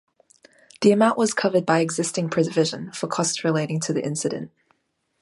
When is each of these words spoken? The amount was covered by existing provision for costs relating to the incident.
The 0.81 0.91
amount 0.91 1.19
was 1.19 1.35
covered 1.35 1.63
by 1.63 1.77
existing 1.79 2.31
provision 2.31 2.91
for 2.91 3.05
costs 3.05 3.43
relating 3.43 3.79
to 3.81 3.93
the 3.93 4.03
incident. 4.03 4.49